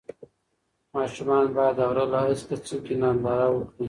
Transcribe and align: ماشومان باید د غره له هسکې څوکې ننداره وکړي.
ماشومان 0.95 1.45
باید 1.55 1.75
د 1.79 1.81
غره 1.89 2.05
له 2.13 2.19
هسکې 2.25 2.55
څوکې 2.67 2.95
ننداره 3.01 3.47
وکړي. 3.51 3.79